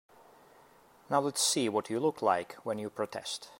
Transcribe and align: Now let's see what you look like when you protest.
Now 1.11 1.19
let's 1.19 1.45
see 1.45 1.69
what 1.69 1.91
you 1.91 1.99
look 1.99 2.23
like 2.23 2.55
when 2.63 2.79
you 2.79 2.89
protest. 2.89 3.49